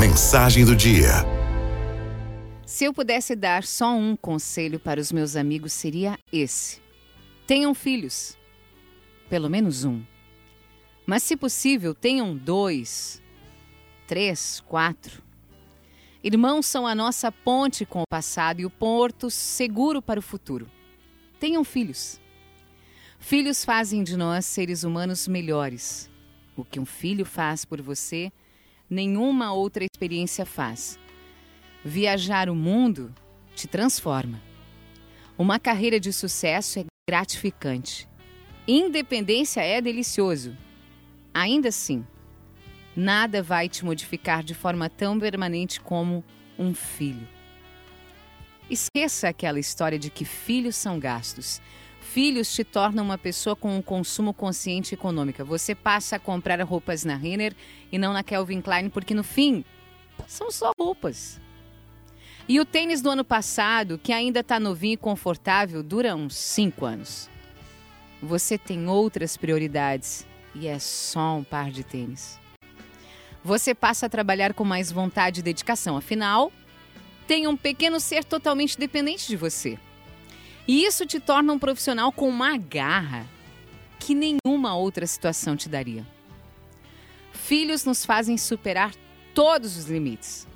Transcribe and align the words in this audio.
mensagem 0.00 0.64
do 0.64 0.74
dia. 0.74 1.10
Se 2.64 2.86
eu 2.86 2.94
pudesse 2.94 3.36
dar 3.36 3.62
só 3.62 3.94
um 3.94 4.16
conselho 4.16 4.80
para 4.80 4.98
os 4.98 5.12
meus 5.12 5.36
amigos, 5.36 5.74
seria 5.74 6.18
esse: 6.32 6.80
tenham 7.46 7.74
filhos. 7.74 8.34
Pelo 9.28 9.50
menos 9.50 9.84
um. 9.84 10.02
Mas, 11.04 11.22
se 11.22 11.36
possível, 11.36 11.94
tenham 11.94 12.34
dois, 12.34 13.20
três, 14.06 14.60
quatro. 14.66 15.22
Irmãos 16.24 16.64
são 16.64 16.86
a 16.86 16.94
nossa 16.94 17.30
ponte 17.30 17.84
com 17.84 18.00
o 18.00 18.08
passado 18.10 18.60
e 18.60 18.64
o 18.64 18.70
porto 18.70 19.28
seguro 19.28 20.00
para 20.00 20.18
o 20.18 20.22
futuro. 20.22 20.66
Tenham 21.38 21.62
filhos. 21.62 22.18
Filhos 23.18 23.66
fazem 23.66 24.02
de 24.02 24.16
nós 24.16 24.46
seres 24.46 24.82
humanos 24.82 25.28
melhores. 25.28 26.10
O 26.56 26.64
que 26.64 26.80
um 26.80 26.86
filho 26.86 27.26
faz 27.26 27.66
por 27.66 27.82
você, 27.82 28.32
nenhuma 28.90 29.52
outra 29.52 29.84
experiência 29.84 30.44
faz. 30.44 30.98
Viajar 31.84 32.50
o 32.50 32.54
mundo 32.54 33.14
te 33.54 33.68
transforma. 33.68 34.42
Uma 35.38 35.58
carreira 35.58 36.00
de 36.00 36.12
sucesso 36.12 36.80
é 36.80 36.84
gratificante. 37.08 38.08
Independência 38.66 39.62
é 39.62 39.80
delicioso. 39.80 40.56
Ainda 41.32 41.68
assim, 41.68 42.04
nada 42.94 43.42
vai 43.42 43.68
te 43.68 43.84
modificar 43.84 44.42
de 44.42 44.54
forma 44.54 44.90
tão 44.90 45.18
permanente 45.18 45.80
como 45.80 46.24
um 46.58 46.74
filho. 46.74 47.26
Esqueça 48.68 49.28
aquela 49.28 49.58
história 49.58 49.98
de 49.98 50.10
que 50.10 50.24
filhos 50.24 50.76
são 50.76 50.98
gastos. 50.98 51.60
Filhos 52.12 52.52
te 52.52 52.64
tornam 52.64 53.04
uma 53.04 53.16
pessoa 53.16 53.54
com 53.54 53.76
um 53.76 53.80
consumo 53.80 54.34
consciente 54.34 54.92
e 54.92 54.96
econômica. 54.96 55.44
Você 55.44 55.76
passa 55.76 56.16
a 56.16 56.18
comprar 56.18 56.60
roupas 56.62 57.04
na 57.04 57.14
Renner 57.14 57.54
e 57.92 57.98
não 57.98 58.12
na 58.12 58.24
Calvin 58.24 58.60
Klein, 58.60 58.90
porque 58.90 59.14
no 59.14 59.22
fim 59.22 59.64
são 60.26 60.50
só 60.50 60.72
roupas. 60.76 61.40
E 62.48 62.58
o 62.58 62.64
tênis 62.64 63.00
do 63.00 63.10
ano 63.10 63.24
passado, 63.24 63.96
que 63.96 64.12
ainda 64.12 64.40
está 64.40 64.58
novinho 64.58 64.94
e 64.94 64.96
confortável, 64.96 65.84
dura 65.84 66.16
uns 66.16 66.34
5 66.34 66.84
anos. 66.84 67.30
Você 68.20 68.58
tem 68.58 68.88
outras 68.88 69.36
prioridades 69.36 70.26
e 70.52 70.66
é 70.66 70.80
só 70.80 71.36
um 71.36 71.44
par 71.44 71.70
de 71.70 71.84
tênis. 71.84 72.40
Você 73.44 73.72
passa 73.72 74.06
a 74.06 74.10
trabalhar 74.10 74.52
com 74.52 74.64
mais 74.64 74.90
vontade 74.90 75.38
e 75.38 75.44
dedicação, 75.44 75.96
afinal, 75.96 76.50
tem 77.28 77.46
um 77.46 77.56
pequeno 77.56 78.00
ser 78.00 78.24
totalmente 78.24 78.76
dependente 78.76 79.28
de 79.28 79.36
você. 79.36 79.78
E 80.70 80.84
isso 80.84 81.04
te 81.04 81.18
torna 81.18 81.52
um 81.52 81.58
profissional 81.58 82.12
com 82.12 82.28
uma 82.28 82.56
garra 82.56 83.26
que 83.98 84.14
nenhuma 84.14 84.76
outra 84.76 85.04
situação 85.04 85.56
te 85.56 85.68
daria. 85.68 86.06
Filhos 87.32 87.84
nos 87.84 88.04
fazem 88.04 88.38
superar 88.38 88.94
todos 89.34 89.76
os 89.76 89.86
limites. 89.86 90.46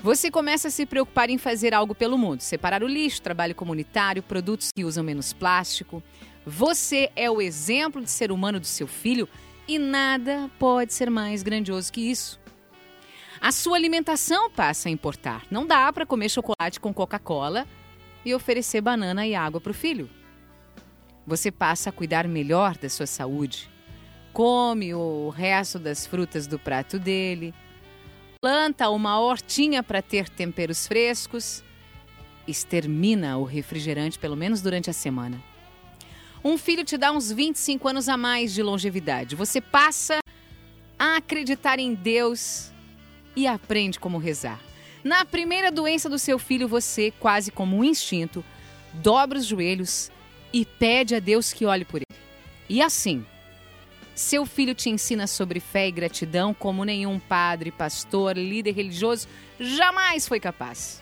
Você 0.00 0.30
começa 0.30 0.68
a 0.68 0.70
se 0.70 0.86
preocupar 0.86 1.30
em 1.30 1.36
fazer 1.36 1.74
algo 1.74 1.96
pelo 1.96 2.16
mundo, 2.16 2.42
separar 2.42 2.84
o 2.84 2.86
lixo, 2.86 3.20
trabalho 3.20 3.56
comunitário, 3.56 4.22
produtos 4.22 4.70
que 4.70 4.84
usam 4.84 5.02
menos 5.02 5.32
plástico. 5.32 6.00
Você 6.46 7.10
é 7.16 7.28
o 7.28 7.42
exemplo 7.42 8.00
de 8.00 8.10
ser 8.12 8.30
humano 8.30 8.60
do 8.60 8.66
seu 8.66 8.86
filho 8.86 9.28
e 9.66 9.80
nada 9.80 10.48
pode 10.60 10.94
ser 10.94 11.10
mais 11.10 11.42
grandioso 11.42 11.92
que 11.92 12.08
isso. 12.08 12.38
A 13.40 13.50
sua 13.50 13.76
alimentação 13.76 14.48
passa 14.48 14.88
a 14.88 14.92
importar. 14.92 15.44
Não 15.50 15.66
dá 15.66 15.92
para 15.92 16.06
comer 16.06 16.28
chocolate 16.28 16.78
com 16.78 16.94
Coca-Cola 16.94 17.66
e 18.28 18.34
oferecer 18.34 18.80
banana 18.80 19.26
e 19.26 19.34
água 19.34 19.60
para 19.60 19.70
o 19.70 19.74
filho. 19.74 20.08
Você 21.26 21.50
passa 21.50 21.90
a 21.90 21.92
cuidar 21.92 22.26
melhor 22.28 22.76
da 22.76 22.88
sua 22.88 23.06
saúde. 23.06 23.68
Come 24.32 24.94
o 24.94 25.30
resto 25.30 25.78
das 25.78 26.06
frutas 26.06 26.46
do 26.46 26.58
prato 26.58 26.98
dele. 26.98 27.54
Planta 28.40 28.88
uma 28.90 29.18
hortinha 29.18 29.82
para 29.82 30.00
ter 30.00 30.28
temperos 30.28 30.86
frescos. 30.86 31.62
Extermina 32.46 33.36
o 33.36 33.44
refrigerante 33.44 34.18
pelo 34.18 34.36
menos 34.36 34.62
durante 34.62 34.88
a 34.88 34.92
semana. 34.92 35.42
Um 36.44 36.56
filho 36.56 36.84
te 36.84 36.96
dá 36.96 37.10
uns 37.10 37.32
25 37.32 37.88
anos 37.88 38.08
a 38.08 38.16
mais 38.16 38.54
de 38.54 38.62
longevidade. 38.62 39.34
Você 39.34 39.60
passa 39.60 40.20
a 40.98 41.16
acreditar 41.16 41.78
em 41.78 41.94
Deus 41.94 42.70
e 43.34 43.46
aprende 43.46 43.98
como 43.98 44.18
rezar. 44.18 44.67
Na 45.02 45.24
primeira 45.24 45.70
doença 45.70 46.08
do 46.08 46.18
seu 46.18 46.38
filho, 46.38 46.66
você, 46.66 47.12
quase 47.18 47.50
como 47.50 47.76
um 47.76 47.84
instinto, 47.84 48.44
dobra 48.94 49.38
os 49.38 49.46
joelhos 49.46 50.10
e 50.52 50.64
pede 50.64 51.14
a 51.14 51.20
Deus 51.20 51.52
que 51.52 51.64
olhe 51.64 51.84
por 51.84 51.98
ele. 51.98 52.18
E 52.68 52.82
assim, 52.82 53.24
seu 54.14 54.44
filho 54.44 54.74
te 54.74 54.90
ensina 54.90 55.26
sobre 55.26 55.60
fé 55.60 55.88
e 55.88 55.92
gratidão 55.92 56.52
como 56.52 56.84
nenhum 56.84 57.18
padre, 57.18 57.70
pastor, 57.70 58.36
líder 58.36 58.72
religioso 58.72 59.28
jamais 59.60 60.26
foi 60.26 60.40
capaz. 60.40 61.00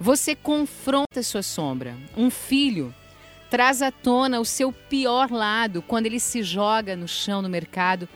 Você 0.00 0.34
confronta 0.34 1.22
sua 1.22 1.42
sombra. 1.42 1.94
Um 2.16 2.30
filho 2.30 2.94
traz 3.50 3.80
à 3.82 3.90
tona 3.90 4.40
o 4.40 4.44
seu 4.44 4.72
pior 4.72 5.30
lado 5.30 5.82
quando 5.82 6.06
ele 6.06 6.20
se 6.20 6.42
joga 6.42 6.96
no 6.96 7.06
chão 7.06 7.40
no 7.40 7.48
mercado 7.48 8.08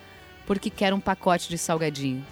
porque 0.47 0.69
quer 0.69 0.93
um 0.93 1.01
pacote 1.01 1.49
de 1.49 1.57
salgadinho. 1.57 2.27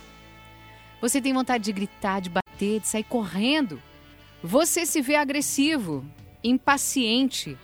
Você 1.00 1.20
tem 1.20 1.32
vontade 1.32 1.64
de 1.64 1.72
gritar, 1.72 2.20
de 2.20 2.30
bater, 2.30 2.80
de 2.80 2.88
sair 2.88 3.04
correndo. 3.04 3.80
Você 4.42 4.84
se 4.84 5.00
vê 5.00 5.14
agressivo, 5.14 6.04
impaciente, 6.42 7.56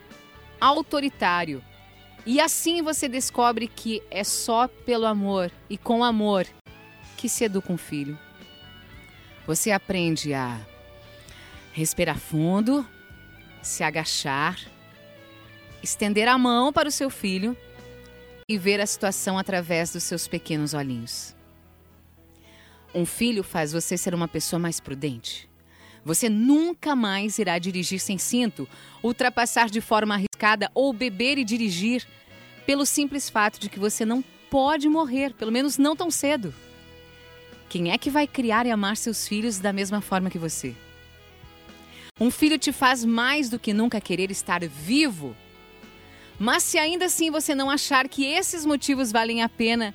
autoritário. 0.60 1.62
E 2.26 2.40
assim 2.40 2.80
você 2.82 3.08
descobre 3.08 3.68
que 3.68 4.02
é 4.10 4.24
só 4.24 4.66
pelo 4.68 5.06
amor 5.06 5.50
e 5.68 5.76
com 5.76 6.02
amor 6.02 6.46
que 7.16 7.28
se 7.28 7.44
educa 7.44 7.72
um 7.72 7.76
filho. 7.76 8.18
Você 9.46 9.70
aprende 9.70 10.32
a 10.32 10.58
respirar 11.72 12.18
fundo, 12.18 12.86
se 13.60 13.82
agachar, 13.82 14.58
estender 15.82 16.28
a 16.28 16.38
mão 16.38 16.72
para 16.72 16.88
o 16.88 16.92
seu 16.92 17.10
filho 17.10 17.56
e 18.48 18.56
ver 18.56 18.80
a 18.80 18.86
situação 18.86 19.38
através 19.38 19.92
dos 19.92 20.02
seus 20.04 20.26
pequenos 20.26 20.72
olhinhos. 20.72 21.33
Um 22.94 23.04
filho 23.04 23.42
faz 23.42 23.72
você 23.72 23.96
ser 23.96 24.14
uma 24.14 24.28
pessoa 24.28 24.60
mais 24.60 24.78
prudente. 24.78 25.48
Você 26.04 26.28
nunca 26.28 26.94
mais 26.94 27.38
irá 27.38 27.58
dirigir 27.58 27.98
sem 27.98 28.18
cinto, 28.18 28.68
ultrapassar 29.02 29.68
de 29.68 29.80
forma 29.80 30.14
arriscada 30.14 30.70
ou 30.74 30.92
beber 30.92 31.38
e 31.38 31.44
dirigir, 31.44 32.06
pelo 32.64 32.86
simples 32.86 33.28
fato 33.28 33.58
de 33.58 33.68
que 33.68 33.78
você 33.78 34.04
não 34.04 34.22
pode 34.48 34.88
morrer, 34.88 35.34
pelo 35.34 35.50
menos 35.50 35.76
não 35.76 35.96
tão 35.96 36.10
cedo. 36.10 36.54
Quem 37.68 37.90
é 37.90 37.98
que 37.98 38.10
vai 38.10 38.26
criar 38.26 38.66
e 38.66 38.70
amar 38.70 38.96
seus 38.96 39.26
filhos 39.26 39.58
da 39.58 39.72
mesma 39.72 40.00
forma 40.00 40.30
que 40.30 40.38
você? 40.38 40.74
Um 42.20 42.30
filho 42.30 42.58
te 42.58 42.70
faz 42.70 43.04
mais 43.04 43.48
do 43.48 43.58
que 43.58 43.72
nunca 43.72 44.00
querer 44.00 44.30
estar 44.30 44.60
vivo. 44.64 45.34
Mas 46.38 46.62
se 46.62 46.78
ainda 46.78 47.06
assim 47.06 47.30
você 47.30 47.54
não 47.54 47.68
achar 47.68 48.08
que 48.08 48.24
esses 48.24 48.64
motivos 48.64 49.10
valem 49.10 49.42
a 49.42 49.48
pena, 49.48 49.94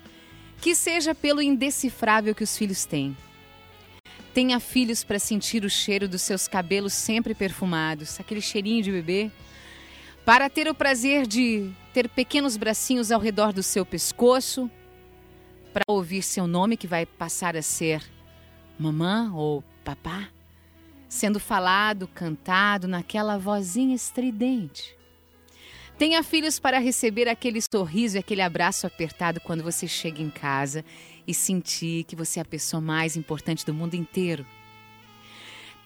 que 0.60 0.74
seja 0.74 1.14
pelo 1.14 1.40
indecifrável 1.40 2.34
que 2.34 2.44
os 2.44 2.56
filhos 2.56 2.84
têm. 2.84 3.16
Tenha 4.34 4.60
filhos 4.60 5.02
para 5.02 5.18
sentir 5.18 5.64
o 5.64 5.70
cheiro 5.70 6.06
dos 6.06 6.22
seus 6.22 6.46
cabelos 6.46 6.92
sempre 6.92 7.34
perfumados, 7.34 8.20
aquele 8.20 8.40
cheirinho 8.40 8.82
de 8.82 8.92
bebê. 8.92 9.30
Para 10.24 10.48
ter 10.48 10.68
o 10.68 10.74
prazer 10.74 11.26
de 11.26 11.72
ter 11.92 12.08
pequenos 12.08 12.56
bracinhos 12.56 13.10
ao 13.10 13.20
redor 13.20 13.52
do 13.52 13.62
seu 13.62 13.84
pescoço. 13.84 14.70
Para 15.72 15.82
ouvir 15.88 16.22
seu 16.22 16.46
nome, 16.46 16.76
que 16.76 16.86
vai 16.86 17.06
passar 17.06 17.56
a 17.56 17.62
ser 17.62 18.02
mamã 18.78 19.32
ou 19.34 19.64
papá. 19.84 20.28
Sendo 21.08 21.40
falado, 21.40 22.06
cantado 22.06 22.86
naquela 22.86 23.38
vozinha 23.38 23.94
estridente. 23.96 24.96
Tenha 26.00 26.22
filhos 26.22 26.58
para 26.58 26.78
receber 26.78 27.28
aquele 27.28 27.60
sorriso 27.60 28.16
e 28.16 28.20
aquele 28.20 28.40
abraço 28.40 28.86
apertado 28.86 29.38
quando 29.38 29.62
você 29.62 29.86
chega 29.86 30.22
em 30.22 30.30
casa 30.30 30.82
e 31.26 31.34
sentir 31.34 32.04
que 32.04 32.16
você 32.16 32.38
é 32.38 32.42
a 32.42 32.46
pessoa 32.46 32.80
mais 32.80 33.18
importante 33.18 33.66
do 33.66 33.74
mundo 33.74 33.92
inteiro. 33.92 34.46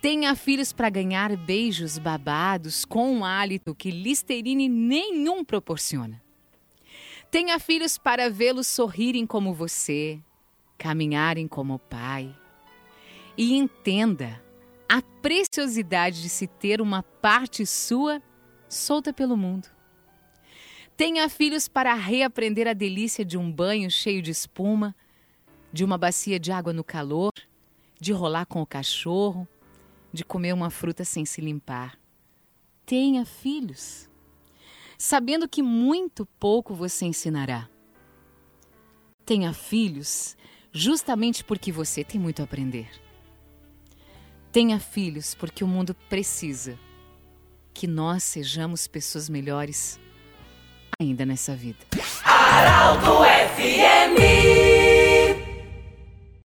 Tenha 0.01 0.37
filhos 0.37 0.73
para 0.73 0.89
ganhar 0.89 1.37
beijos 1.37 1.99
babados 1.99 2.85
com 2.85 3.13
um 3.13 3.25
hálito 3.25 3.75
que 3.75 3.91
Listerine 3.91 4.69
nenhum 4.69 5.45
proporciona. 5.45 6.23
Tenha 7.29 7.59
filhos 7.59 7.99
para 7.99 8.31
vê-los 8.31 8.69
sorrirem 8.69 9.27
como 9.27 9.53
você, 9.53 10.21
caminharem 10.79 11.49
como 11.49 11.77
pai. 11.77 12.33
E 13.37 13.57
entenda 13.57 14.41
a 14.89 15.03
preciosidade 15.21 16.23
de 16.23 16.29
se 16.29 16.47
ter 16.47 16.81
uma 16.81 17.03
parte 17.03 17.67
sua 17.67 18.23
solta 18.69 19.13
pelo 19.13 19.37
mundo. 19.37 19.74
Tenha 20.97 21.29
filhos 21.29 21.67
para 21.67 21.93
reaprender 21.95 22.69
a 22.69 22.73
delícia 22.73 23.25
de 23.25 23.37
um 23.37 23.51
banho 23.51 23.91
cheio 23.91 24.23
de 24.23 24.31
espuma, 24.31 24.95
de 25.73 25.85
uma 25.85 25.99
bacia 25.99 26.39
de 26.39 26.53
água 26.53 26.73
no 26.73 26.85
calor, 26.85 27.33
de 28.01 28.13
rolar 28.13 28.47
com 28.47 28.63
o 28.63 28.67
cachorro, 28.67 29.49
de 30.13 30.25
comer 30.25 30.53
uma 30.53 30.71
fruta 30.71 31.05
sem 31.05 31.25
se 31.25 31.41
limpar. 31.41 31.99
Tenha 32.87 33.27
filhos, 33.27 34.09
sabendo 34.97 35.49
que 35.49 35.63
muito 35.63 36.25
pouco 36.39 36.73
você 36.75 37.07
ensinará. 37.07 37.69
Tenha 39.27 39.53
filhos 39.53 40.37
justamente 40.71 41.43
porque 41.43 41.73
você 41.73 42.05
tem 42.05 42.21
muito 42.21 42.41
a 42.41 42.45
aprender. 42.45 42.89
Tenha 44.53 44.79
filhos 44.79 45.35
porque 45.35 45.65
o 45.65 45.69
mundo 45.69 45.93
precisa 46.09 46.79
que 47.73 47.89
nós 47.89 48.23
sejamos 48.23 48.87
pessoas 48.87 49.29
melhores 49.29 49.99
ainda 51.01 51.25
nessa 51.25 51.55
vida. 51.55 51.79
Araldo 52.25 53.25
FMI. 53.57 54.94